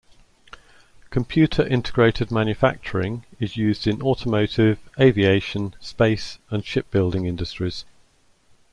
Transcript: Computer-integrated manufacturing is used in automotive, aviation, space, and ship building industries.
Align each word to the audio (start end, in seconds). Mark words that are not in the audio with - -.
Computer-integrated 1.11 2.31
manufacturing 2.31 3.23
is 3.39 3.55
used 3.55 3.85
in 3.85 4.01
automotive, 4.01 4.79
aviation, 4.99 5.75
space, 5.79 6.39
and 6.49 6.65
ship 6.65 6.89
building 6.89 7.27
industries. 7.27 7.85